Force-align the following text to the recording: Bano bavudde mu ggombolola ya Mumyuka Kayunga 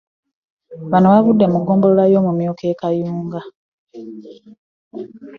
Bano 0.91 1.07
bavudde 1.13 1.45
mu 1.53 1.57
ggombolola 1.61 2.03
ya 2.11 2.19
Mumyuka 2.25 2.65
Kayunga 2.79 3.41